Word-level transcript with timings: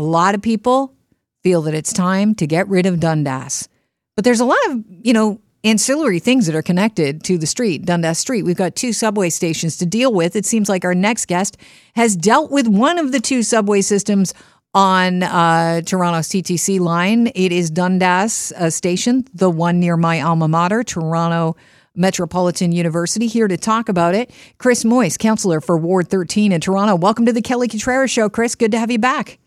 A 0.00 0.02
lot 0.02 0.34
of 0.34 0.40
people 0.40 0.94
feel 1.42 1.60
that 1.60 1.74
it's 1.74 1.92
time 1.92 2.34
to 2.36 2.46
get 2.46 2.66
rid 2.68 2.86
of 2.86 3.00
Dundas. 3.00 3.68
But 4.16 4.24
there's 4.24 4.40
a 4.40 4.46
lot 4.46 4.56
of, 4.70 4.82
you 4.88 5.12
know, 5.12 5.42
ancillary 5.62 6.18
things 6.18 6.46
that 6.46 6.54
are 6.54 6.62
connected 6.62 7.22
to 7.24 7.36
the 7.36 7.46
street, 7.46 7.84
Dundas 7.84 8.18
Street. 8.18 8.46
We've 8.46 8.56
got 8.56 8.74
two 8.74 8.94
subway 8.94 9.28
stations 9.28 9.76
to 9.76 9.84
deal 9.84 10.10
with. 10.10 10.36
It 10.36 10.46
seems 10.46 10.70
like 10.70 10.86
our 10.86 10.94
next 10.94 11.26
guest 11.26 11.58
has 11.96 12.16
dealt 12.16 12.50
with 12.50 12.66
one 12.66 12.96
of 12.96 13.12
the 13.12 13.20
two 13.20 13.42
subway 13.42 13.82
systems 13.82 14.32
on 14.72 15.22
uh, 15.22 15.82
Toronto's 15.82 16.28
TTC 16.28 16.80
line. 16.80 17.26
It 17.34 17.52
is 17.52 17.70
Dundas 17.70 18.54
uh, 18.56 18.70
Station, 18.70 19.26
the 19.34 19.50
one 19.50 19.80
near 19.80 19.98
my 19.98 20.22
alma 20.22 20.48
mater, 20.48 20.82
Toronto 20.82 21.56
Metropolitan 21.94 22.72
University. 22.72 23.26
Here 23.26 23.48
to 23.48 23.58
talk 23.58 23.90
about 23.90 24.14
it, 24.14 24.30
Chris 24.56 24.82
Moise, 24.82 25.18
councillor 25.18 25.60
for 25.60 25.76
Ward 25.76 26.08
13 26.08 26.52
in 26.52 26.62
Toronto. 26.62 26.96
Welcome 26.96 27.26
to 27.26 27.34
the 27.34 27.42
Kelly 27.42 27.68
Cutrara 27.68 28.08
Show, 28.08 28.30
Chris. 28.30 28.54
Good 28.54 28.72
to 28.72 28.78
have 28.78 28.90
you 28.90 28.98
back. 28.98 29.39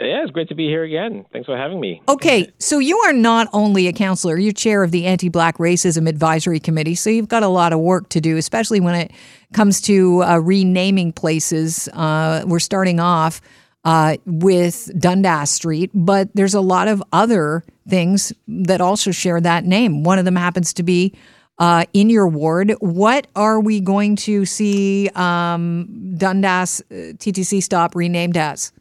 Yeah, 0.00 0.22
it's 0.22 0.30
great 0.30 0.48
to 0.48 0.54
be 0.54 0.66
here 0.66 0.84
again. 0.84 1.24
Thanks 1.32 1.46
for 1.46 1.56
having 1.56 1.80
me. 1.80 2.02
Okay, 2.08 2.52
so 2.58 2.78
you 2.78 2.98
are 2.98 3.12
not 3.12 3.48
only 3.52 3.88
a 3.88 3.92
councillor, 3.92 4.38
you're 4.38 4.52
chair 4.52 4.84
of 4.84 4.92
the 4.92 5.06
Anti 5.06 5.28
Black 5.28 5.58
Racism 5.58 6.08
Advisory 6.08 6.60
Committee. 6.60 6.94
So 6.94 7.10
you've 7.10 7.28
got 7.28 7.42
a 7.42 7.48
lot 7.48 7.72
of 7.72 7.80
work 7.80 8.08
to 8.10 8.20
do, 8.20 8.36
especially 8.36 8.80
when 8.80 8.94
it 8.94 9.12
comes 9.52 9.80
to 9.82 10.22
uh, 10.22 10.38
renaming 10.38 11.12
places. 11.12 11.88
Uh, 11.92 12.44
we're 12.46 12.60
starting 12.60 13.00
off 13.00 13.40
uh, 13.84 14.16
with 14.24 14.90
Dundas 14.98 15.50
Street, 15.50 15.90
but 15.94 16.28
there's 16.34 16.54
a 16.54 16.60
lot 16.60 16.86
of 16.86 17.02
other 17.12 17.64
things 17.88 18.32
that 18.46 18.80
also 18.80 19.10
share 19.10 19.40
that 19.40 19.64
name. 19.64 20.04
One 20.04 20.18
of 20.18 20.24
them 20.24 20.36
happens 20.36 20.72
to 20.74 20.82
be 20.82 21.14
uh, 21.58 21.84
in 21.92 22.08
your 22.08 22.28
ward. 22.28 22.72
What 22.80 23.26
are 23.34 23.58
we 23.58 23.80
going 23.80 24.16
to 24.16 24.44
see 24.44 25.08
um, 25.14 26.14
Dundas 26.16 26.82
uh, 26.90 26.94
TTC 26.94 27.62
stop 27.62 27.96
renamed 27.96 28.36
as? 28.36 28.72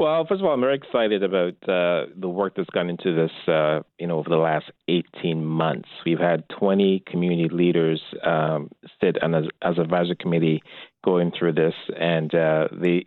Well, 0.00 0.24
first 0.26 0.40
of 0.40 0.46
all, 0.46 0.54
I'm 0.54 0.62
very 0.62 0.76
excited 0.76 1.22
about 1.22 1.56
uh, 1.68 2.06
the 2.18 2.26
work 2.26 2.54
that's 2.56 2.70
gone 2.70 2.88
into 2.88 3.14
this. 3.14 3.30
Uh, 3.46 3.80
you 3.98 4.06
know, 4.06 4.16
over 4.16 4.30
the 4.30 4.38
last 4.38 4.70
18 4.88 5.44
months, 5.44 5.90
we've 6.06 6.18
had 6.18 6.48
20 6.58 7.02
community 7.06 7.54
leaders 7.54 8.00
um, 8.24 8.70
sit 8.98 9.22
on 9.22 9.34
as, 9.34 9.44
as 9.60 9.76
advisory 9.76 10.16
committee 10.16 10.62
going 11.04 11.30
through 11.38 11.52
this, 11.52 11.74
and 11.98 12.34
uh, 12.34 12.68
they 12.72 13.04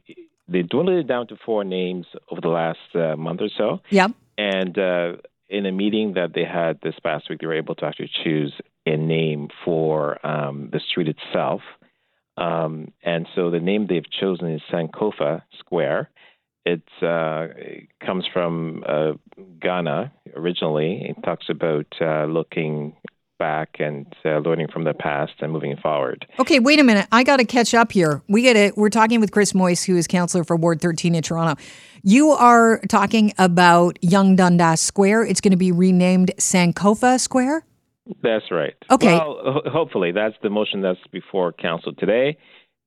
they 0.48 0.62
dwindled 0.62 1.00
it 1.00 1.08
down 1.08 1.26
to 1.30 1.36
four 1.44 1.64
names 1.64 2.06
over 2.30 2.42
the 2.42 2.50
last 2.50 2.78
uh, 2.94 3.16
month 3.16 3.42
or 3.42 3.50
so. 3.58 3.80
Yep. 3.90 4.12
And 4.38 4.78
uh, 4.78 5.14
in 5.50 5.66
a 5.66 5.72
meeting 5.72 6.14
that 6.14 6.36
they 6.36 6.46
had 6.46 6.80
this 6.84 6.94
past 7.03 7.28
week, 7.28 7.40
they 7.40 7.48
were 7.48 7.58
able 7.58 7.73
to 7.73 7.86
actually 7.86 8.12
choose 8.23 8.53
a 8.86 8.98
name 8.98 9.48
for 9.66 10.23
um, 10.23 10.70
the 10.72 10.80
street 10.80 11.08
itself. 11.08 11.62
Um, 12.38 12.92
and 13.02 13.28
so 13.34 13.50
the 13.50 13.59
name 13.59 13.88
they've 13.88 14.09
chosen 14.20 14.52
is 14.52 14.62
Sankofa 14.72 15.42
Square. 15.58 16.12
It's, 16.66 17.03
uh, 17.03 17.47
it 17.58 17.89
comes 18.06 18.25
from 18.31 18.83
uh, 18.88 19.14
Ghana 19.61 20.11
originally. 20.36 21.06
It 21.09 21.22
talks 21.23 21.47
about 21.50 21.88
uh, 22.00 22.25
looking 22.25 22.95
back 23.39 23.75
and 23.80 24.06
uh, 24.23 24.38
learning 24.38 24.67
from 24.72 24.86
the 24.86 24.94
past 24.94 25.34
and 25.39 25.52
moving 25.52 25.75
forward. 25.75 26.25
Okay, 26.39 26.59
wait 26.59 26.80
a 26.80 26.84
minute. 26.84 27.08
I 27.11 27.23
got 27.23 27.38
to 27.38 27.45
catch 27.45 27.73
up 27.73 27.91
here. 27.91 28.22
We 28.30 28.41
get 28.41 28.56
it. 28.56 28.78
We're 28.78 28.89
talking 28.89 29.19
with 29.19 29.31
Chris 29.31 29.53
Moise, 29.53 29.84
who 29.84 29.97
is 29.97 30.08
councillor 30.08 30.45
for 30.45 30.56
Ward 30.56 30.80
13 30.80 31.16
in 31.16 31.22
Toronto. 31.22 31.61
You 32.03 32.30
are 32.30 32.80
talking 32.88 33.34
about 33.38 34.00
Yonge 34.02 34.38
Dundas 34.38 34.80
Square. 34.80 35.25
It's 35.25 35.41
going 35.41 35.52
to 35.52 35.58
be 35.58 35.73
renamed 35.73 36.31
Sankofa 36.38 37.19
Square. 37.19 37.66
That's 38.22 38.52
right. 38.52 38.75
Okay. 38.89 39.17
Well, 39.17 39.61
hopefully 39.66 40.11
that's 40.11 40.36
the 40.41 40.50
motion 40.50 40.81
that's 40.81 41.00
before 41.11 41.52
council 41.53 41.94
today, 41.94 42.38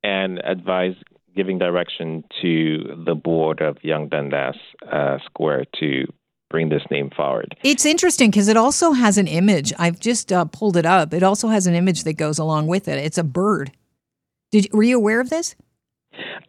and 0.02 0.38
advise 0.44 0.94
giving 1.36 1.58
direction 1.58 2.24
to 2.42 3.02
the 3.04 3.14
board 3.14 3.60
of 3.60 3.76
Yonge 3.82 4.10
Dundas 4.10 4.56
uh, 4.90 5.18
Square 5.26 5.66
to 5.80 6.06
bring 6.48 6.68
this 6.68 6.82
name 6.90 7.10
forward. 7.14 7.56
It's 7.62 7.84
interesting 7.84 8.30
because 8.30 8.48
it 8.48 8.56
also 8.56 8.92
has 8.92 9.18
an 9.18 9.26
image. 9.26 9.72
I've 9.78 10.00
just 10.00 10.32
uh, 10.32 10.46
pulled 10.46 10.76
it 10.76 10.86
up. 10.86 11.12
It 11.12 11.22
also 11.22 11.48
has 11.48 11.66
an 11.66 11.74
image 11.74 12.04
that 12.04 12.14
goes 12.14 12.38
along 12.38 12.66
with 12.68 12.88
it. 12.88 12.98
It's 12.98 13.18
a 13.18 13.24
bird. 13.24 13.72
Did 14.50 14.72
were 14.72 14.82
you 14.82 14.96
aware 14.96 15.20
of 15.20 15.28
this? 15.28 15.54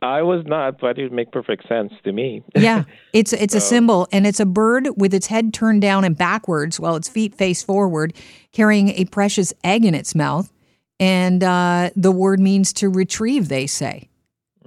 I 0.02 0.22
was 0.22 0.46
not, 0.46 0.80
but 0.80 0.98
it 0.98 1.04
would 1.04 1.12
make 1.12 1.32
perfect 1.32 1.68
sense 1.68 1.92
to 2.04 2.12
me. 2.12 2.44
yeah, 2.56 2.84
it's 3.12 3.34
it's 3.34 3.54
so. 3.54 3.58
a 3.58 3.62
symbol, 3.62 4.08
and 4.12 4.26
it's 4.26 4.40
a 4.40 4.46
bird 4.46 4.88
with 4.96 5.14
its 5.14 5.28
head 5.28 5.54
turned 5.54 5.82
down 5.82 6.04
and 6.04 6.16
backwards, 6.16 6.80
while 6.80 6.96
its 6.96 7.10
feet 7.10 7.36
face 7.36 7.64
forward, 7.64 8.14
carrying 8.54 8.90
a 8.90 9.06
precious 9.06 9.54
egg 9.64 9.84
in 9.84 9.94
its 9.94 10.16
mouth. 10.16 10.54
And 11.00 11.44
uh, 11.44 11.90
the 11.96 12.12
word 12.12 12.40
means 12.40 12.72
to 12.74 12.90
retrieve. 12.90 13.50
They 13.50 13.68
say. 13.68 14.10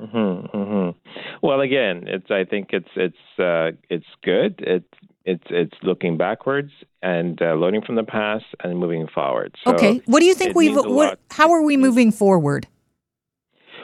Mm-hmm, 0.01 0.57
mm-hmm. 0.57 0.99
Well, 1.43 1.61
again, 1.61 2.05
it's. 2.07 2.31
I 2.31 2.45
think 2.45 2.69
it's 2.73 2.89
it's 2.97 3.39
uh, 3.39 3.77
it's 3.89 4.07
good. 4.23 4.55
It's 4.59 4.87
it's 5.25 5.45
it's 5.51 5.77
looking 5.83 6.17
backwards 6.17 6.73
and 7.03 7.41
uh, 7.43 7.55
learning 7.55 7.83
from 7.83 7.97
the 7.97 8.03
past 8.03 8.47
and 8.65 8.79
moving 8.79 9.07
forward. 9.15 9.55
So 9.65 9.75
okay, 9.75 10.01
what 10.07 10.21
do 10.21 10.27
you 10.27 10.35
think 10.35 10.57
we've? 10.57 10.75
What, 10.75 11.19
how 11.31 11.53
are 11.53 11.63
we 11.63 11.77
moving 11.77 12.13
forward? 12.13 12.67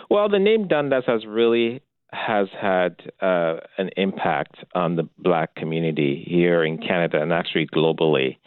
Well, 0.09 0.29
the 0.29 0.39
name 0.39 0.69
Dundas 0.69 1.05
has 1.07 1.27
really 1.27 1.83
has 2.13 2.49
had 2.59 2.97
uh, 3.21 3.57
an 3.79 3.91
impact 3.97 4.57
on 4.75 4.97
the 4.97 5.09
black 5.19 5.55
community 5.55 6.25
here 6.27 6.65
in 6.65 6.79
Canada 6.79 7.21
and 7.21 7.33
actually 7.33 7.67
globally. 7.67 8.39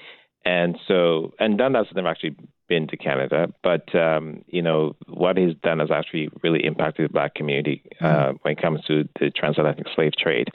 And 0.50 0.80
so, 0.88 1.32
and 1.40 1.60
Dundas 1.60 1.90
has 1.90 1.96
never 1.96 2.08
actually 2.08 2.36
been 2.68 2.88
to 2.88 2.98
Canada, 2.98 3.54
but 3.62 3.94
um, 3.94 4.44
you 4.48 4.64
know 4.64 4.96
what 5.06 5.38
he's 5.38 5.54
done 5.62 5.78
has 5.78 5.92
actually 5.92 6.28
really 6.42 6.66
impacted 6.66 7.08
the 7.08 7.14
black 7.14 7.36
community 7.36 7.84
uh, 8.02 8.06
mm-hmm. 8.06 8.38
when 8.42 8.54
it 8.54 8.60
comes 8.60 8.84
to 8.86 9.08
the 9.20 9.30
transatlantic 9.30 9.86
slave 9.94 10.14
trade. 10.18 10.48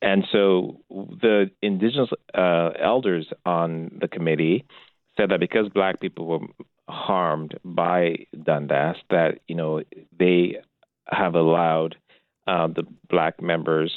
And 0.00 0.24
so, 0.30 0.78
the 0.90 1.50
indigenous 1.60 2.10
uh, 2.34 2.70
elders 2.80 3.32
on 3.44 3.98
the 4.00 4.06
committee 4.06 4.64
said 5.16 5.30
that 5.30 5.40
because 5.40 5.68
black 5.70 5.98
people 6.00 6.26
were 6.26 6.46
harmed 6.88 7.58
by 7.64 8.26
Dundas, 8.44 8.98
that 9.10 9.40
you 9.48 9.56
know 9.56 9.82
they 10.16 10.58
have 11.08 11.34
allowed 11.34 11.96
uh, 12.46 12.68
the 12.68 12.84
black 13.10 13.42
members 13.42 13.92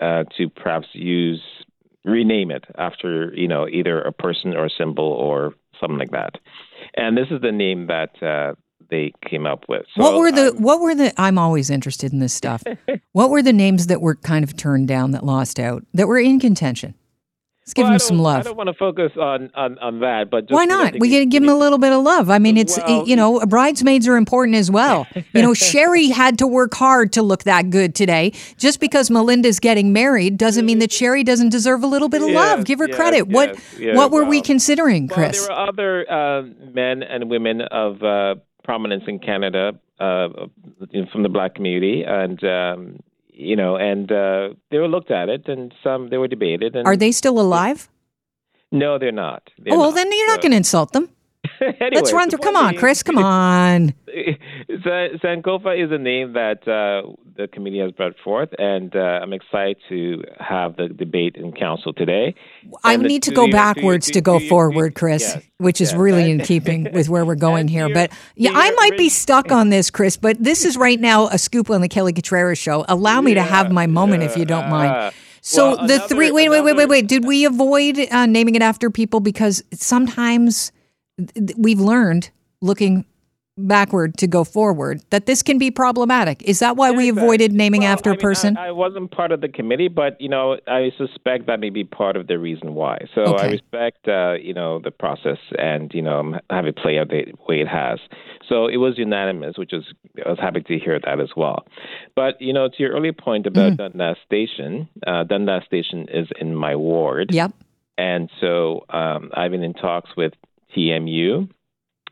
uh, 0.00 0.24
to 0.36 0.48
perhaps 0.48 0.88
use 0.94 1.42
rename 2.04 2.50
it 2.50 2.64
after 2.78 3.32
you 3.34 3.48
know 3.48 3.68
either 3.68 4.00
a 4.00 4.12
person 4.12 4.54
or 4.54 4.66
a 4.66 4.70
symbol 4.70 5.04
or 5.04 5.54
something 5.80 5.98
like 5.98 6.10
that. 6.10 6.36
And 6.96 7.16
this 7.16 7.28
is 7.30 7.40
the 7.40 7.52
name 7.52 7.86
that 7.86 8.22
uh, 8.22 8.54
they 8.90 9.12
came 9.28 9.46
up 9.46 9.64
with. 9.68 9.86
So 9.94 10.02
what 10.02 10.18
were 10.18 10.32
the 10.32 10.54
What 10.58 10.80
were 10.80 10.94
the? 10.94 11.12
I'm 11.20 11.38
always 11.38 11.70
interested 11.70 12.12
in 12.12 12.18
this 12.18 12.34
stuff. 12.34 12.62
what 13.12 13.30
were 13.30 13.42
the 13.42 13.52
names 13.52 13.86
that 13.86 14.00
were 14.00 14.16
kind 14.16 14.44
of 14.44 14.56
turned 14.56 14.88
down 14.88 15.12
that 15.12 15.24
lost 15.24 15.58
out 15.58 15.84
that 15.94 16.08
were 16.08 16.18
in 16.18 16.40
contention? 16.40 16.94
Let's 17.62 17.74
give 17.74 17.84
well, 17.84 17.92
them 17.92 17.98
some 18.00 18.18
love. 18.18 18.40
I 18.40 18.42
don't 18.42 18.56
want 18.56 18.68
to 18.68 18.74
focus 18.74 19.12
on, 19.16 19.50
on, 19.54 19.78
on 19.78 20.00
that, 20.00 20.28
but 20.30 20.46
why 20.48 20.64
not? 20.64 20.94
We 20.98 21.10
to 21.10 21.26
give 21.26 21.42
him 21.42 21.48
a 21.48 21.54
little 21.54 21.78
bit 21.78 21.92
of 21.92 22.02
love. 22.02 22.30
I 22.30 22.38
mean, 22.38 22.56
it's 22.56 22.78
well, 22.78 23.06
you 23.06 23.14
know, 23.14 23.38
bridesmaids 23.46 24.08
are 24.08 24.16
important 24.16 24.56
as 24.56 24.70
well. 24.70 25.06
you 25.14 25.42
know, 25.42 25.52
Sherry 25.54 26.08
had 26.08 26.38
to 26.38 26.46
work 26.46 26.74
hard 26.74 27.12
to 27.12 27.22
look 27.22 27.44
that 27.44 27.70
good 27.70 27.94
today. 27.94 28.32
Just 28.56 28.80
because 28.80 29.10
Melinda's 29.10 29.60
getting 29.60 29.92
married 29.92 30.38
doesn't 30.38 30.64
mean 30.66 30.78
that 30.78 30.90
Sherry 30.90 31.22
doesn't 31.22 31.50
deserve 31.50 31.84
a 31.84 31.86
little 31.86 32.08
bit 32.08 32.22
of 32.22 32.30
yes, 32.30 32.36
love. 32.36 32.64
Give 32.64 32.78
her 32.78 32.88
yes, 32.88 32.96
credit. 32.96 33.26
Yes, 33.28 33.34
what 33.34 33.94
what 33.94 34.10
were 34.10 34.24
we 34.24 34.40
considering, 34.40 35.06
Chris? 35.06 35.46
Well, 35.46 35.70
there 35.76 35.86
were 35.86 36.10
other 36.10 36.10
uh, 36.10 36.42
men 36.72 37.02
and 37.02 37.30
women 37.30 37.60
of 37.60 38.02
uh, 38.02 38.36
prominence 38.64 39.04
in 39.06 39.18
Canada 39.18 39.78
uh, 40.00 40.28
from 41.12 41.22
the 41.22 41.28
black 41.28 41.54
community, 41.54 42.04
and 42.04 42.42
um, 42.42 43.00
you 43.40 43.56
know, 43.56 43.76
and 43.76 44.12
uh, 44.12 44.50
they 44.70 44.78
were 44.78 44.88
looked 44.88 45.10
at 45.10 45.28
it, 45.28 45.48
and 45.48 45.74
some 45.82 46.08
they 46.10 46.18
were 46.18 46.28
debated. 46.28 46.76
And 46.76 46.86
Are 46.86 46.96
they 46.96 47.12
still 47.12 47.40
alive? 47.40 47.88
No, 48.72 48.98
they're 48.98 49.12
not. 49.12 49.50
They're 49.58 49.74
oh 49.74 49.78
well, 49.78 49.90
not. 49.90 49.96
then 49.96 50.12
you're 50.12 50.28
not 50.28 50.40
going 50.40 50.52
to 50.52 50.56
insult 50.56 50.92
them. 50.92 51.08
anyway, 51.60 51.90
Let's 51.94 52.12
run 52.12 52.30
through. 52.30 52.40
Come 52.40 52.56
on, 52.56 52.76
Chris. 52.76 53.02
Come 53.02 53.18
on. 53.18 53.94
Sankofa 54.68 55.82
is 55.82 55.90
a 55.90 55.98
name 55.98 56.34
that 56.34 56.68
uh, 56.68 57.10
the 57.40 57.48
committee 57.48 57.78
has 57.78 57.92
brought 57.92 58.18
forth, 58.22 58.50
and 58.58 58.94
uh, 58.94 58.98
I'm 58.98 59.32
excited 59.32 59.78
to 59.88 60.22
have 60.38 60.76
the 60.76 60.88
debate 60.88 61.36
in 61.36 61.52
council 61.52 61.92
today. 61.92 62.34
I 62.84 62.94
and 62.94 63.02
need 63.02 63.22
to 63.24 63.30
go 63.32 63.50
backwards 63.50 64.10
to, 64.10 64.20
go 64.20 64.38
forward, 64.38 64.94
Chris, 64.94 65.22
yes, 65.22 65.44
which 65.58 65.80
is 65.80 65.92
yes, 65.92 65.98
really 65.98 66.30
in 66.30 66.40
keeping 66.44 66.92
with 66.92 67.08
where 67.08 67.24
we're 67.24 67.34
going 67.34 67.68
here. 67.68 67.92
But 67.92 68.12
yeah, 68.36 68.52
I 68.54 68.70
might 68.72 68.96
be 68.96 69.08
stuck 69.08 69.50
on 69.50 69.70
this, 69.70 69.90
Chris. 69.90 70.16
But 70.16 70.42
this 70.42 70.64
is 70.64 70.76
right 70.76 71.00
now 71.00 71.28
a 71.28 71.38
scoop 71.38 71.70
on 71.70 71.80
the 71.80 71.88
Kelly 71.88 72.12
Cutrara 72.12 72.56
show. 72.56 72.84
Allow 72.88 73.20
me 73.22 73.32
yeah, 73.32 73.42
to 73.42 73.50
have 73.50 73.72
my 73.72 73.86
moment, 73.86 74.22
yeah, 74.22 74.28
if 74.28 74.36
you 74.36 74.44
don't 74.44 74.68
mind. 74.68 74.92
Uh, 74.92 75.10
so 75.40 75.68
well, 75.68 75.86
the 75.86 75.94
another, 75.94 76.08
three. 76.08 76.30
Wait, 76.30 76.50
wait, 76.50 76.60
wait, 76.60 76.76
wait, 76.76 76.88
wait. 76.88 77.06
Did 77.08 77.24
we 77.24 77.46
avoid 77.46 77.98
uh, 78.10 78.26
naming 78.26 78.54
it 78.54 78.62
after 78.62 78.90
people 78.90 79.20
because 79.20 79.64
sometimes 79.72 80.72
we've 81.56 81.80
learned 81.80 82.30
looking 82.60 83.06
backward 83.66 84.16
to 84.18 84.26
go 84.26 84.44
forward, 84.44 85.02
that 85.10 85.26
this 85.26 85.42
can 85.42 85.58
be 85.58 85.70
problematic. 85.70 86.42
Is 86.42 86.58
that 86.60 86.76
why 86.76 86.90
we 86.90 87.08
avoided 87.08 87.52
naming 87.52 87.82
well, 87.82 87.92
after 87.92 88.10
I 88.10 88.12
a 88.12 88.16
mean, 88.16 88.20
person? 88.20 88.56
I, 88.56 88.68
I, 88.68 88.70
wasn't 88.70 89.10
part 89.10 89.32
of 89.32 89.40
the 89.40 89.48
committee, 89.48 89.88
but 89.88 90.20
you 90.20 90.28
know, 90.28 90.58
I 90.66 90.90
suspect 90.96 91.46
that 91.46 91.60
may 91.60 91.70
be 91.70 91.84
part 91.84 92.16
of 92.16 92.26
the 92.26 92.38
reason 92.38 92.74
why. 92.74 93.06
So 93.14 93.22
okay. 93.22 93.42
I 93.42 93.50
respect, 93.50 94.08
uh, 94.08 94.34
you 94.34 94.54
know, 94.54 94.80
the 94.80 94.90
process 94.90 95.38
and 95.58 95.90
you 95.94 96.02
know 96.02 96.38
have 96.50 96.66
it 96.66 96.76
play 96.76 96.98
out 96.98 97.08
the 97.08 97.32
way 97.48 97.60
it 97.60 97.68
has. 97.68 97.98
So 98.48 98.66
it 98.66 98.78
was 98.78 98.98
unanimous, 98.98 99.56
which 99.56 99.72
is 99.72 99.84
I 100.24 100.30
was 100.30 100.38
happy 100.38 100.60
to 100.62 100.78
hear 100.78 100.98
that 100.98 101.20
as 101.20 101.30
well. 101.36 101.66
But 102.16 102.40
you 102.40 102.52
know, 102.52 102.68
to 102.68 102.74
your 102.78 102.92
earlier 102.92 103.12
point 103.12 103.46
about 103.46 103.72
mm-hmm. 103.72 103.98
Dundas 103.98 104.16
Station, 104.24 104.88
uh, 105.06 105.24
Dundas 105.24 105.64
Station 105.66 106.06
is 106.12 106.28
in 106.40 106.54
my 106.54 106.76
ward. 106.76 107.32
Yep. 107.32 107.52
And 107.98 108.30
so 108.40 108.86
um, 108.88 109.30
I've 109.34 109.50
been 109.50 109.62
in 109.62 109.74
talks 109.74 110.10
with 110.16 110.32
TMU 110.76 111.48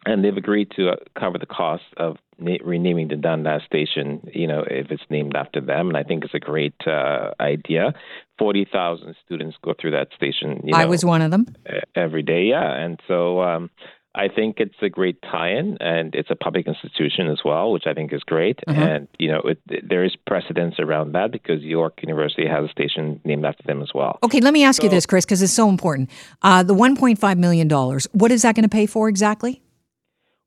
and 0.07 0.25
they've 0.25 0.37
agreed 0.37 0.71
to 0.77 0.91
uh, 0.91 0.97
cover 1.19 1.39
the 1.39 1.47
cost 1.47 1.85
of 1.97 2.17
na- 2.39 2.57
renaming 2.65 3.09
the 3.09 3.17
Dundas 3.17 3.63
station, 3.65 4.29
you 4.33 4.47
know, 4.47 4.65
if 4.69 4.91
it's 4.91 5.03
named 5.11 5.37
after 5.37 5.61
them. 5.61 5.89
And 5.89 5.97
I 5.97 6.03
think 6.03 6.25
it's 6.25 6.35
a 6.35 6.39
great 6.39 6.75
uh, 6.87 7.33
idea. 7.41 7.93
40,000 8.39 9.17
students 9.25 9.57
go 9.63 9.75
through 9.79 9.93
that 9.93 10.09
station. 10.15 10.61
You 10.65 10.73
know, 10.73 10.79
I 10.79 10.85
was 10.87 11.05
one 11.05 11.23
of 11.23 11.31
them. 11.31 11.47
Every 11.95 12.23
day, 12.23 12.45
yeah. 12.45 12.73
And 12.73 13.01
so 13.09 13.43
um, 13.43 13.71
I 14.15 14.29
think 14.29 14.57
it's 14.59 14.75
a 14.83 14.89
great 14.89 15.21
tie-in, 15.23 15.77
and 15.81 16.15
it's 16.15 16.31
a 16.31 16.35
public 16.35 16.67
institution 16.67 17.29
as 17.29 17.41
well, 17.45 17.71
which 17.71 17.85
I 17.87 17.95
think 17.95 18.13
is 18.13 18.23
great. 18.23 18.59
Uh-huh. 18.67 18.81
And 18.81 19.09
you 19.19 19.31
know, 19.31 19.41
it, 19.45 19.89
there 19.89 20.05
is 20.05 20.17
precedence 20.27 20.77
around 20.79 21.13
that 21.13 21.31
because 21.31 21.63
York 21.63 22.01
University 22.03 22.47
has 22.47 22.65
a 22.65 22.69
station 22.69 23.21
named 23.25 23.45
after 23.45 23.63
them 23.65 23.83
as 23.83 23.91
well. 23.95 24.19
Okay, 24.23 24.41
let 24.41 24.53
me 24.53 24.65
ask 24.65 24.81
so, 24.81 24.85
you 24.85 24.91
this, 24.91 25.07
Chris, 25.07 25.25
because 25.25 25.43
it's 25.43 25.53
so 25.53 25.69
important. 25.69 26.11
Uh, 26.43 26.63
the 26.63 26.75
1.5 26.75 27.39
million 27.39 27.69
dollars. 27.69 28.09
What 28.13 28.33
is 28.33 28.43
that 28.43 28.55
going 28.55 28.65
to 28.65 28.69
pay 28.69 28.87
for 28.87 29.09
exactly? 29.09 29.63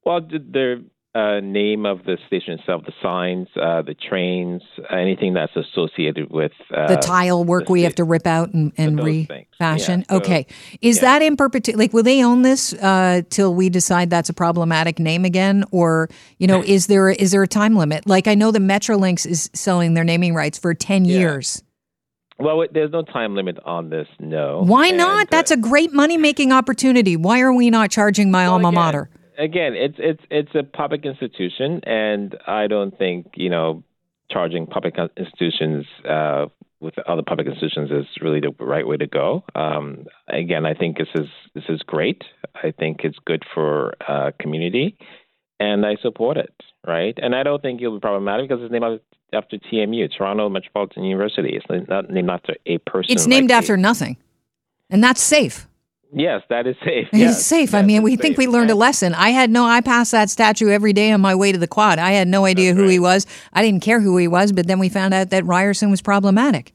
Well, 0.04 0.22
the 0.22 0.84
uh, 1.14 1.42
name 1.42 1.86
of 1.86 2.06
the 2.06 2.18
station 2.28 2.58
itself, 2.58 2.86
the 2.86 2.94
signs, 3.02 3.48
uh, 3.62 3.82
the 3.82 3.94
trains, 3.94 4.62
anything 4.90 5.34
that's 5.34 5.56
associated 5.56 6.32
with 6.32 6.54
uh, 6.74 6.88
the 6.88 6.96
tile 6.96 7.44
work 7.44 7.66
the 7.66 7.74
we 7.74 7.82
have 7.82 7.96
to 7.96 8.06
rip 8.06 8.26
out 8.26 8.54
and, 8.54 8.72
and 8.78 9.04
refashion. 9.04 10.00
Yeah, 10.00 10.06
so, 10.10 10.18
okay, 10.18 10.48
is 10.80 10.98
yeah. 10.98 11.02
that 11.02 11.22
in 11.22 11.36
perpetuity? 11.36 11.78
Like, 11.78 11.92
will 11.92 12.04
they 12.04 12.24
own 12.24 12.44
this 12.44 12.74
uh, 12.74 13.24
till 13.30 13.54
we 13.54 13.70
decide 13.70 14.10
that's 14.10 14.30
a 14.30 14.34
problematic 14.34 15.00
name 15.00 15.26
again, 15.26 15.66
or 15.72 16.10
you 16.38 16.48
know, 16.48 16.64
is 16.66 16.88
there 16.88 17.10
is 17.10 17.32
there 17.32 17.44
a 17.44 17.48
time 17.48 17.76
limit? 17.76 18.08
Like, 18.08 18.28
I 18.28 18.36
know 18.36 18.52
the 18.52 18.60
Metrolinx 18.60 19.26
is 19.26 19.50
selling 19.54 19.96
their 19.96 20.06
naming 20.06 20.34
rights 20.34 20.58
for 20.58 20.74
ten 20.74 21.04
yeah. 21.04 21.20
years. 21.20 21.62
Well, 22.40 22.66
there's 22.72 22.92
no 22.92 23.04
time 23.04 23.36
limit 23.36 23.60
on 23.66 23.90
this. 23.90 24.08
No. 24.20 24.64
Why 24.64 24.90
not? 24.90 25.20
And, 25.20 25.28
uh, 25.28 25.30
That's 25.30 25.52
a 25.52 25.58
great 25.58 25.94
money 25.94 26.18
making 26.18 26.52
opportunity. 26.52 27.16
Why 27.16 27.42
are 27.42 27.54
we 27.54 27.70
not 27.70 27.92
charging 27.92 28.32
my 28.32 28.46
well, 28.46 28.54
alma 28.54 28.72
mater? 28.72 29.10
Again, 29.42 29.74
it's 29.76 29.96
it's 29.98 30.22
it's 30.30 30.56
a 30.56 30.64
public 30.64 31.06
institution, 31.06 31.82
and 31.84 32.38
I 32.48 32.68
don't 32.68 32.98
think 32.98 33.32
you 33.36 33.50
know 33.50 33.84
charging 34.30 34.68
public 34.68 34.96
institutions 35.18 35.86
uh, 36.08 36.46
with 36.80 36.98
other 37.08 37.22
public 37.22 37.48
institutions 37.48 37.92
is 37.92 38.06
really 38.22 38.40
the 38.40 38.52
right 38.64 38.88
way 38.88 38.98
to 38.98 39.08
go. 39.08 39.44
Um, 39.56 40.06
again, 40.28 40.66
I 40.66 40.74
think 40.74 40.98
this 40.98 41.10
is 41.16 41.28
this 41.56 41.66
is 41.70 41.82
great. 41.82 42.24
I 42.56 42.72
think 42.72 43.02
it's 43.04 43.18
good 43.26 43.44
for 43.54 43.94
uh, 44.08 44.32
community, 44.40 44.98
and 45.60 45.86
I 45.86 45.96
support 46.02 46.38
it. 46.38 46.54
Right, 46.88 47.18
and 47.22 47.36
I 47.36 47.44
don't 47.44 47.62
think 47.62 47.82
it'll 47.82 47.98
be 47.98 48.02
problematic 48.02 48.50
because 48.50 48.64
it's 48.64 48.72
named 48.72 49.00
after 49.34 49.58
TMU, 49.58 50.10
Toronto 50.16 50.50
Metropolitan 50.50 51.04
University. 51.04 51.56
It's 51.56 51.88
not 51.90 52.10
named 52.10 52.30
after 52.30 52.56
a 52.66 52.78
person. 52.80 53.12
It's 53.12 53.28
named 53.28 53.50
like 53.50 53.60
after 53.60 53.78
nothing, 53.78 54.18
and 54.90 55.04
that's 55.04 55.22
safe. 55.22 55.68
Yes, 56.14 56.42
that 56.50 56.68
is 56.68 56.76
safe. 56.86 57.08
It's 57.12 57.20
yes. 57.20 57.46
safe. 57.46 57.74
I 57.74 57.82
mean, 57.82 58.04
we 58.04 58.16
think 58.16 58.38
we 58.38 58.48
learned 58.48 58.72
a 58.72 58.76
lesson. 58.76 59.14
I 59.14 59.30
had 59.30 59.50
no, 59.50 59.66
I 59.66 59.82
passed 59.82 60.12
that 60.12 60.30
statue 60.30 60.70
every 60.70 60.94
day 60.94 61.12
on 61.12 61.22
my 61.22 61.36
way 61.36 61.52
to 61.52 61.58
the 61.58 61.68
quad. 61.68 62.00
I 62.00 62.12
had 62.12 62.28
no 62.28 62.46
idea 62.46 62.72
That's 62.72 62.78
who 62.78 62.84
right. 62.84 62.92
he 62.92 63.00
was. 63.00 63.26
I 63.54 63.62
didn't 63.62 63.82
care 63.82 64.02
who 64.02 64.18
he 64.18 64.28
was, 64.28 64.52
but 64.52 64.68
then 64.68 64.80
we 64.80 64.90
found 64.90 65.14
out 65.14 65.30
that 65.30 65.46
Ryerson 65.46 65.90
was 65.90 66.02
problematic. 66.02 66.74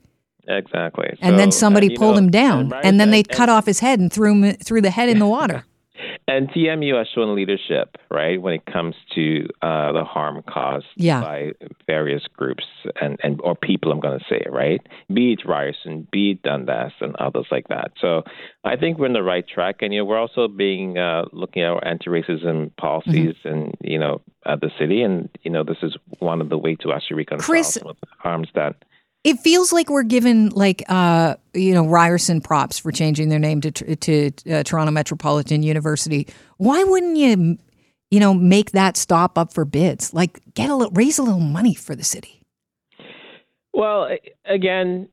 Exactly. 0.49 1.09
And 1.21 1.35
so, 1.35 1.37
then 1.37 1.53
somebody 1.53 1.95
uh, 1.95 1.99
pulled 1.99 2.15
know, 2.15 2.23
him 2.23 2.31
down, 2.31 2.73
and, 2.73 2.85
and 2.85 3.01
then 3.01 3.11
they 3.11 3.19
and, 3.19 3.29
cut 3.29 3.49
off 3.49 3.67
his 3.67 3.81
head 3.81 3.99
and 3.99 4.13
threw 4.13 4.33
him 4.33 4.53
threw 4.55 4.81
the 4.81 4.91
head 4.91 5.09
in 5.09 5.19
the 5.19 5.27
water. 5.27 5.65
And 6.29 6.49
TMU 6.51 6.99
has 6.99 7.07
shown 7.15 7.37
leadership, 7.37 7.97
right, 8.11 8.43
when 8.43 8.53
it 8.53 8.67
comes 8.67 8.97
to 9.15 9.47
uh, 9.63 9.93
the 9.93 10.03
harm 10.03 10.43
caused 10.49 10.87
yeah. 10.97 11.21
by 11.21 11.53
various 11.87 12.25
groups 12.37 12.65
and, 13.01 13.17
and 13.23 13.41
or 13.45 13.55
people. 13.55 13.93
I'm 13.93 14.01
going 14.01 14.19
to 14.19 14.25
say, 14.29 14.45
right, 14.51 14.81
be 15.13 15.35
it 15.35 15.47
Ryerson, 15.47 16.09
be 16.11 16.33
it 16.33 16.43
Dundas, 16.43 16.93
and 17.01 17.15
others 17.17 17.47
like 17.53 17.69
that. 17.69 17.93
So 18.01 18.25
I 18.65 18.75
think 18.75 18.99
we're 18.99 19.07
in 19.07 19.13
the 19.13 19.23
right 19.23 19.47
track, 19.47 19.77
and 19.83 19.95
you 19.95 20.01
know, 20.01 20.05
we're 20.05 20.19
also 20.19 20.49
being 20.49 20.99
uh, 20.99 21.27
looking 21.33 21.63
at 21.63 21.69
our 21.69 21.87
anti-racism 21.87 22.75
policies 22.77 23.37
mm-hmm. 23.45 23.49
and 23.49 23.75
you 23.81 23.99
know 23.99 24.21
at 24.47 24.61
the 24.61 24.71
city, 24.81 25.03
and 25.03 25.29
you 25.45 25.51
know, 25.51 25.63
this 25.63 25.79
is 25.83 25.97
one 26.19 26.41
of 26.41 26.49
the 26.49 26.59
way 26.59 26.75
to 26.77 26.93
actually 26.93 27.19
reconcile 27.19 27.47
Chris, 27.47 27.75
some 27.75 27.87
of 27.87 27.97
the 28.01 28.09
harms 28.19 28.49
that 28.57 28.75
it 29.27 29.41
feels 29.41 29.73
like 29.73 29.91
we're 29.91 30.05
given 30.05 30.51
like 30.51 30.85
uh, 30.89 31.35
you 31.53 31.75
know 31.75 31.85
Ryerson 31.85 32.41
props 32.41 32.79
for 32.79 32.93
changing 32.93 33.29
their 33.29 33.41
name 33.41 33.61
to 33.61 33.73
to 33.73 34.31
uh, 34.49 34.63
Toronto 34.63 34.93
Metropolitan 34.93 35.65
University. 35.65 36.29
Why 36.59 36.85
wouldn't 36.85 37.17
you 37.17 37.59
you 38.13 38.21
know 38.21 38.33
make 38.33 38.71
that 38.71 38.97
stop 38.97 39.37
up 39.37 39.53
for 39.53 39.65
bids? 39.65 40.15
Like 40.15 40.41
get 40.55 40.71
a 40.71 40.77
little 40.77 40.93
raise 40.93 41.19
a 41.19 41.25
little 41.25 41.41
money 41.41 41.75
for 41.75 41.97
the 41.97 42.05
city. 42.05 42.41
Well, 43.75 44.09
again, 44.45 45.09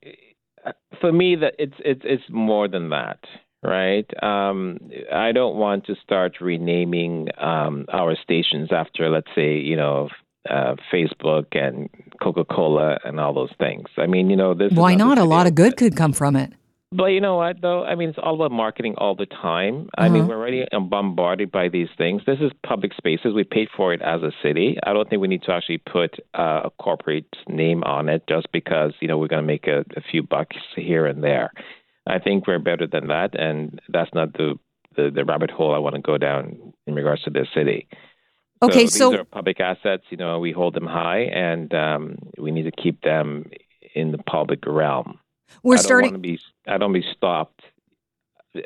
for 1.01 1.11
me 1.11 1.35
that 1.37 1.55
it's 1.57 1.75
it's 1.79 2.01
it's 2.03 2.23
more 2.29 2.67
than 2.67 2.89
that 2.89 3.19
right? 3.65 4.05
Um, 4.21 4.77
I 5.09 5.31
don't 5.31 5.55
want 5.55 5.85
to 5.85 5.95
start 6.03 6.41
renaming 6.41 7.29
um, 7.39 7.85
our 7.93 8.17
stations 8.21 8.73
after, 8.73 9.09
let's 9.09 9.29
say, 9.33 9.55
you 9.55 9.77
know, 9.77 10.09
uh, 10.49 10.75
Facebook 10.91 11.45
and 11.51 11.89
Coca 12.21 12.45
Cola 12.45 12.97
and 13.03 13.19
all 13.19 13.33
those 13.33 13.53
things. 13.59 13.85
I 13.97 14.07
mean, 14.07 14.29
you 14.29 14.35
know, 14.35 14.53
this. 14.53 14.73
Why 14.73 14.95
not? 14.95 15.17
A 15.17 15.23
lot 15.23 15.47
of 15.47 15.55
good 15.55 15.77
could 15.77 15.95
come 15.95 16.13
from 16.13 16.35
it. 16.35 16.53
But 16.95 17.07
you 17.07 17.21
know 17.21 17.37
what, 17.37 17.59
though? 17.59 17.83
I 17.83 17.95
mean, 17.95 18.09
it's 18.09 18.19
all 18.21 18.35
about 18.35 18.51
marketing 18.51 18.93
all 18.97 19.15
the 19.15 19.25
time. 19.25 19.89
Uh-huh. 19.97 20.05
I 20.05 20.09
mean, 20.09 20.21
uh-huh. 20.21 20.29
we're 20.29 20.37
already 20.37 20.65
bombarded 20.89 21.51
by 21.51 21.67
these 21.69 21.87
things. 21.97 22.21
This 22.27 22.37
is 22.39 22.51
public 22.65 22.93
spaces. 22.93 23.33
We 23.33 23.43
paid 23.43 23.69
for 23.75 23.93
it 23.93 24.01
as 24.03 24.21
a 24.21 24.31
city. 24.43 24.77
I 24.85 24.93
don't 24.93 25.09
think 25.09 25.21
we 25.21 25.27
need 25.27 25.41
to 25.43 25.53
actually 25.53 25.79
put 25.79 26.19
uh, 26.37 26.61
a 26.65 26.69
corporate 26.79 27.25
name 27.47 27.83
on 27.83 28.09
it 28.09 28.23
just 28.29 28.51
because 28.51 28.93
you 28.99 29.07
know 29.07 29.17
we're 29.17 29.27
going 29.27 29.41
to 29.41 29.47
make 29.47 29.65
a, 29.65 29.79
a 29.97 30.01
few 30.11 30.21
bucks 30.21 30.57
here 30.75 31.07
and 31.07 31.23
there. 31.23 31.51
I 32.05 32.19
think 32.19 32.45
we're 32.45 32.59
better 32.59 32.85
than 32.85 33.07
that, 33.07 33.39
and 33.39 33.79
that's 33.89 34.13
not 34.13 34.33
the 34.33 34.59
the, 34.95 35.09
the 35.09 35.25
rabbit 35.25 35.49
hole 35.49 35.73
I 35.73 35.79
want 35.79 35.95
to 35.95 36.01
go 36.01 36.19
down 36.19 36.73
in 36.85 36.93
regards 36.93 37.23
to 37.23 37.31
this 37.31 37.47
city. 37.55 37.87
Okay, 38.63 38.87
so, 38.87 38.97
so 38.97 39.11
these 39.11 39.19
are 39.19 39.25
public 39.25 39.59
assets. 39.59 40.03
You 40.09 40.17
know, 40.17 40.39
we 40.39 40.51
hold 40.51 40.73
them 40.73 40.85
high, 40.85 41.21
and 41.21 41.73
um, 41.73 42.17
we 42.37 42.51
need 42.51 42.63
to 42.63 42.71
keep 42.71 43.01
them 43.01 43.49
in 43.93 44.11
the 44.11 44.17
public 44.19 44.65
realm. 44.65 45.19
We're 45.63 45.75
I 45.75 45.79
starting. 45.79 46.19
Be, 46.21 46.39
I 46.67 46.77
don't 46.77 46.93
be 46.93 47.05
stopped. 47.15 47.61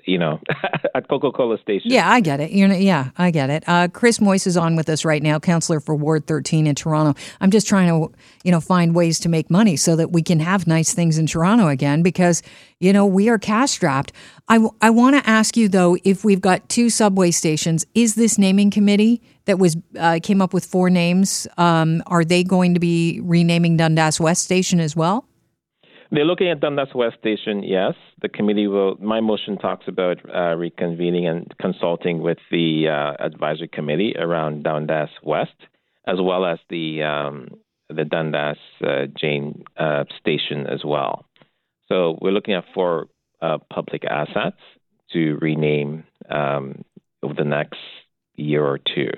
You 0.05 0.17
know, 0.17 0.39
at 0.95 1.07
Coca 1.07 1.31
Cola 1.31 1.57
station. 1.59 1.91
Yeah, 1.91 2.09
I 2.09 2.19
get 2.19 2.39
it. 2.39 2.51
You're, 2.51 2.71
yeah, 2.73 3.11
I 3.17 3.31
get 3.31 3.49
it. 3.49 3.63
Uh, 3.67 3.87
Chris 3.87 4.19
Moise 4.19 4.45
is 4.45 4.57
on 4.57 4.75
with 4.75 4.89
us 4.89 5.05
right 5.05 5.23
now, 5.23 5.39
councillor 5.39 5.79
for 5.79 5.95
Ward 5.95 6.27
13 6.27 6.67
in 6.67 6.75
Toronto. 6.75 7.19
I'm 7.39 7.51
just 7.51 7.67
trying 7.67 7.87
to, 7.87 8.13
you 8.43 8.51
know, 8.51 8.59
find 8.59 8.93
ways 8.93 9.19
to 9.21 9.29
make 9.29 9.49
money 9.49 9.77
so 9.77 9.95
that 9.95 10.11
we 10.11 10.21
can 10.21 10.39
have 10.39 10.67
nice 10.67 10.93
things 10.93 11.17
in 11.17 11.25
Toronto 11.25 11.67
again 11.67 12.01
because, 12.01 12.43
you 12.79 12.91
know, 12.91 13.05
we 13.05 13.29
are 13.29 13.37
cash 13.37 13.71
strapped. 13.71 14.11
I, 14.49 14.65
I 14.81 14.89
want 14.89 15.15
to 15.15 15.29
ask 15.29 15.55
you 15.55 15.69
though, 15.69 15.97
if 16.03 16.25
we've 16.25 16.41
got 16.41 16.67
two 16.67 16.89
subway 16.89 17.31
stations, 17.31 17.85
is 17.95 18.15
this 18.15 18.37
naming 18.37 18.71
committee 18.71 19.21
that 19.45 19.57
was 19.57 19.77
uh, 19.97 20.19
came 20.21 20.41
up 20.41 20.53
with 20.53 20.65
four 20.65 20.89
names. 20.89 21.47
Um, 21.57 22.03
are 22.07 22.25
they 22.25 22.43
going 22.43 22.73
to 22.73 22.79
be 22.79 23.19
renaming 23.23 23.77
Dundas 23.77 24.19
West 24.19 24.43
Station 24.43 24.79
as 24.79 24.95
well? 24.95 25.25
They're 26.11 26.25
looking 26.25 26.49
at 26.49 26.61
Dundas 26.61 26.89
West 26.95 27.17
Station. 27.19 27.63
Yes, 27.63 27.93
the 28.21 28.29
committee 28.29 28.67
will. 28.67 28.95
My 29.01 29.19
motion 29.19 29.57
talks 29.57 29.87
about 29.87 30.17
uh, 30.29 30.55
reconvening 30.55 31.25
and 31.25 31.53
consulting 31.59 32.21
with 32.21 32.37
the 32.49 32.87
uh, 32.87 33.23
advisory 33.23 33.67
committee 33.67 34.15
around 34.17 34.63
Dundas 34.63 35.09
West, 35.21 35.55
as 36.05 36.17
well 36.21 36.45
as 36.45 36.59
the 36.69 37.03
um, 37.03 37.49
the 37.89 38.05
Dundas 38.05 38.57
uh, 38.85 39.07
Jane 39.19 39.63
uh, 39.75 40.05
Station 40.19 40.65
as 40.67 40.81
well. 40.85 41.25
So 41.89 42.17
we're 42.21 42.31
looking 42.31 42.53
at 42.53 42.65
four 42.73 43.07
uh, 43.41 43.57
public 43.71 44.03
assets 44.05 44.57
to 45.13 45.37
rename 45.41 46.03
um, 46.29 46.83
over 47.23 47.33
the 47.33 47.43
next 47.43 47.79
year 48.35 48.65
or 48.65 48.77
two. 48.77 49.11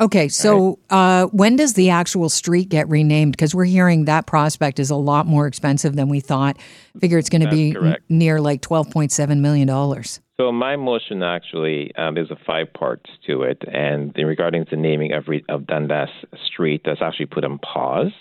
Okay, 0.00 0.28
so 0.28 0.78
right. 0.90 1.22
uh, 1.22 1.26
when 1.28 1.56
does 1.56 1.74
the 1.74 1.90
actual 1.90 2.28
street 2.28 2.68
get 2.68 2.88
renamed? 2.88 3.32
Because 3.32 3.52
we're 3.52 3.64
hearing 3.64 4.04
that 4.04 4.26
prospect 4.26 4.78
is 4.78 4.90
a 4.90 4.96
lot 4.96 5.26
more 5.26 5.48
expensive 5.48 5.96
than 5.96 6.08
we 6.08 6.20
thought. 6.20 6.56
Figure 7.00 7.18
it's 7.18 7.28
going 7.28 7.42
to 7.42 7.50
be 7.50 7.74
n- 7.76 7.96
near 8.08 8.40
like 8.40 8.60
twelve 8.60 8.88
point 8.90 9.10
seven 9.10 9.42
million 9.42 9.66
dollars. 9.66 10.20
So 10.40 10.52
my 10.52 10.76
motion 10.76 11.24
actually 11.24 11.92
um, 11.96 12.14
there's 12.14 12.30
a 12.30 12.38
five 12.46 12.72
parts 12.72 13.10
to 13.26 13.42
it, 13.42 13.64
and 13.66 14.16
in 14.16 14.26
regarding 14.26 14.66
the 14.70 14.76
naming 14.76 15.12
of, 15.14 15.26
re- 15.26 15.44
of 15.48 15.66
Dundas 15.66 16.10
Street, 16.46 16.82
that's 16.84 17.02
actually 17.02 17.26
put 17.26 17.44
on 17.44 17.58
pause, 17.58 18.12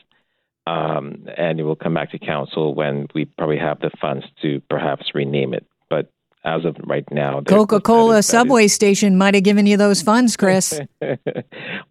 um, 0.66 1.28
and 1.38 1.60
it 1.60 1.64
will 1.64 1.76
come 1.76 1.94
back 1.94 2.10
to 2.10 2.18
council 2.18 2.74
when 2.74 3.06
we 3.14 3.26
probably 3.26 3.60
have 3.60 3.82
the 3.82 3.92
funds 4.02 4.26
to 4.42 4.64
perhaps 4.68 5.12
rename 5.14 5.54
it. 5.54 5.68
But 5.92 6.10
as 6.48 6.64
of 6.64 6.78
right 6.86 7.04
now. 7.12 7.42
Coca 7.42 7.82
Cola 7.82 8.24
subway 8.24 8.68
station 8.68 9.18
might 9.18 9.34
have 9.34 9.44
given 9.44 9.66
you 9.66 9.76
those 9.76 10.02
funds, 10.02 10.38
Chris. 10.38 10.80
well, 11.02 11.18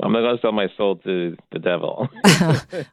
I'm 0.03 0.13
not 0.13 0.21
going 0.21 0.37
to 0.37 0.41
sell 0.41 0.53
my 0.53 0.69
soul 0.77 0.97
to 0.97 1.37
the 1.53 1.59
devil. 1.59 2.09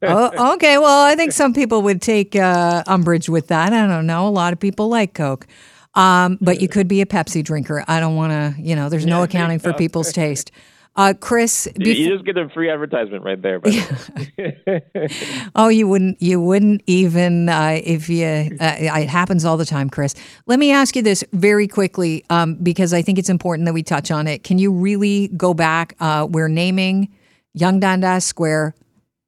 oh, 0.03 0.53
okay, 0.55 0.77
well, 0.77 1.05
I 1.05 1.15
think 1.15 1.31
some 1.31 1.53
people 1.53 1.81
would 1.83 2.01
take 2.01 2.35
uh, 2.35 2.83
umbrage 2.85 3.29
with 3.29 3.47
that. 3.47 3.71
I 3.71 3.87
don't 3.87 4.05
know. 4.05 4.27
A 4.27 4.29
lot 4.29 4.51
of 4.51 4.59
people 4.59 4.89
like 4.89 5.13
Coke. 5.13 5.47
Um, 5.95 6.37
but 6.41 6.59
you 6.59 6.67
could 6.67 6.87
be 6.87 7.01
a 7.01 7.05
Pepsi 7.05 7.43
drinker. 7.43 7.85
I 7.87 7.99
don't 7.99 8.15
want 8.15 8.31
to, 8.31 8.61
you 8.61 8.75
know, 8.75 8.89
there's 8.89 9.05
no 9.05 9.23
accounting 9.23 9.59
for 9.59 9.73
people's 9.73 10.11
taste. 10.11 10.51
Uh, 10.95 11.13
Chris, 11.19 11.67
you 11.75 12.07
just 12.07 12.23
get 12.23 12.37
a 12.37 12.47
free 12.49 12.69
advertisement 12.69 13.23
right 13.23 13.41
there. 13.41 13.59
oh, 15.55 15.67
you 15.67 15.87
wouldn't, 15.87 16.21
you 16.21 16.39
wouldn't 16.39 16.83
even 16.85 17.49
uh, 17.49 17.79
if 17.83 18.09
you. 18.09 18.25
Uh, 18.25 18.75
it 18.79 19.09
happens 19.09 19.43
all 19.43 19.57
the 19.57 19.65
time, 19.65 19.89
Chris. 19.89 20.13
Let 20.45 20.59
me 20.59 20.71
ask 20.71 20.95
you 20.95 21.01
this 21.01 21.23
very 21.33 21.67
quickly 21.67 22.23
um, 22.29 22.55
because 22.55 22.93
I 22.93 23.01
think 23.01 23.17
it's 23.17 23.29
important 23.29 23.65
that 23.65 23.73
we 23.73 23.81
touch 23.81 24.11
on 24.11 24.27
it. 24.27 24.43
Can 24.43 24.59
you 24.59 24.71
really 24.71 25.29
go 25.29 25.55
back? 25.55 25.95
Uh, 25.99 26.27
we're 26.29 26.47
naming 26.47 27.11
Yonge 27.55 27.79
Dundas 27.79 28.23
Square, 28.23 28.75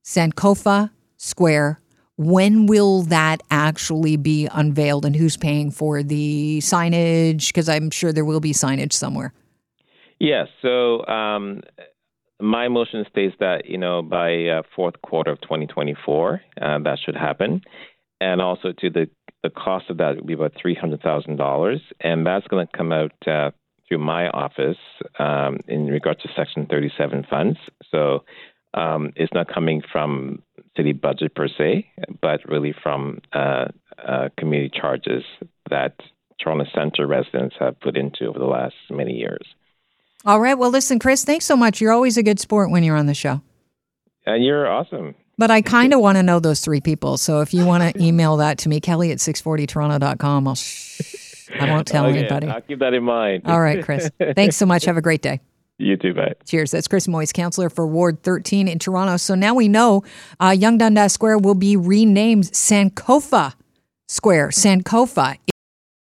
Sankofa 0.03 0.91
Square. 1.17 1.81
When 2.17 2.67
will 2.67 3.01
that 3.03 3.41
actually 3.49 4.17
be 4.17 4.47
unveiled, 4.51 5.03
and 5.03 5.15
who's 5.15 5.35
paying 5.35 5.71
for 5.71 6.03
the 6.03 6.59
signage? 6.59 7.47
Because 7.47 7.67
I'm 7.67 7.89
sure 7.89 8.13
there 8.13 8.23
will 8.23 8.39
be 8.39 8.53
signage 8.53 8.93
somewhere. 8.93 9.33
Yes. 10.19 10.47
So 10.61 11.05
um, 11.07 11.61
my 12.39 12.67
motion 12.67 13.05
states 13.09 13.35
that 13.39 13.65
you 13.65 13.77
know 13.77 14.01
by 14.01 14.45
uh, 14.45 14.61
fourth 14.75 15.01
quarter 15.01 15.31
of 15.31 15.41
2024 15.41 16.41
uh, 16.61 16.79
that 16.79 16.97
should 17.03 17.15
happen, 17.15 17.61
and 18.21 18.41
also 18.41 18.73
to 18.79 18.89
the 18.89 19.09
the 19.43 19.49
cost 19.49 19.89
of 19.89 19.97
that 19.97 20.15
would 20.15 20.25
be 20.25 20.33
about 20.33 20.53
three 20.59 20.75
hundred 20.75 21.01
thousand 21.01 21.37
dollars, 21.37 21.81
and 22.01 22.25
that's 22.25 22.47
going 22.47 22.65
to 22.65 22.77
come 22.77 22.91
out 22.91 23.11
uh, 23.27 23.51
through 23.87 23.99
my 23.99 24.29
office 24.29 24.77
um, 25.19 25.59
in 25.67 25.87
regards 25.87 26.21
to 26.23 26.29
Section 26.35 26.65
37 26.65 27.25
funds. 27.29 27.59
So 27.91 28.23
um, 28.73 29.13
it's 29.15 29.33
not 29.33 29.47
coming 29.53 29.81
from 29.91 30.41
city 30.75 30.91
budget 30.91 31.35
per 31.35 31.47
se, 31.47 31.87
but 32.21 32.39
really 32.49 32.73
from 32.83 33.19
uh, 33.33 33.65
uh, 34.05 34.29
community 34.37 34.71
charges 34.73 35.23
that 35.69 35.95
Toronto 36.41 36.65
Centre 36.73 37.07
residents 37.07 37.55
have 37.59 37.79
put 37.79 37.95
into 37.95 38.25
over 38.25 38.39
the 38.39 38.45
last 38.45 38.75
many 38.89 39.13
years. 39.13 39.45
All 40.25 40.39
right. 40.39 40.57
Well, 40.57 40.71
listen, 40.71 40.97
Chris, 40.99 41.23
thanks 41.23 41.45
so 41.45 41.55
much. 41.55 41.79
You're 41.79 41.91
always 41.91 42.17
a 42.17 42.23
good 42.23 42.39
sport 42.39 42.71
when 42.71 42.83
you're 42.83 42.97
on 42.97 43.05
the 43.05 43.13
show. 43.13 43.41
And 44.25 44.43
you're 44.43 44.67
awesome. 44.67 45.13
But 45.37 45.51
I 45.51 45.61
kind 45.61 45.93
of 45.93 45.99
want 45.99 46.17
to 46.17 46.23
know 46.23 46.39
those 46.39 46.61
three 46.61 46.81
people. 46.81 47.17
So 47.17 47.41
if 47.41 47.53
you 47.53 47.65
want 47.65 47.83
to 47.83 48.03
email 48.03 48.37
that 48.37 48.57
to 48.59 48.69
me, 48.69 48.79
Kelly 48.79 49.11
at 49.11 49.19
640toronto.com, 49.19 50.47
I'll 50.47 50.55
sh- 50.55 51.49
I 51.59 51.69
won't 51.69 51.87
tell 51.87 52.07
okay, 52.07 52.19
anybody. 52.19 52.47
I'll 52.47 52.61
keep 52.61 52.79
that 52.79 52.93
in 52.93 53.03
mind. 53.03 53.43
All 53.45 53.61
right, 53.61 53.83
Chris. 53.83 54.09
Thanks 54.35 54.55
so 54.55 54.65
much. 54.65 54.85
Have 54.85 54.97
a 54.97 55.01
great 55.01 55.21
day. 55.21 55.41
You 55.77 55.97
too, 55.97 56.13
bye. 56.13 56.33
Cheers. 56.45 56.71
That's 56.71 56.87
Chris 56.87 57.07
Moise, 57.07 57.33
councillor 57.33 57.69
for 57.69 57.85
Ward 57.85 58.23
13 58.23 58.67
in 58.67 58.79
Toronto. 58.79 59.17
So 59.17 59.35
now 59.35 59.53
we 59.53 59.67
know 59.67 60.03
uh, 60.39 60.55
Yonge 60.57 60.79
Dundas 60.79 61.13
Square 61.13 61.39
will 61.39 61.55
be 61.55 61.75
renamed 61.75 62.45
Sankofa 62.45 63.53
Square. 64.07 64.49
Sankofa. 64.49 65.37